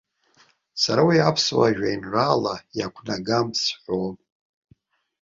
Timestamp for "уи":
1.07-1.17